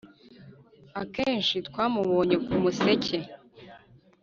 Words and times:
akenshi 1.01 1.55
twamubonye 1.67 2.35
ku 2.45 2.53
museke 2.61 3.17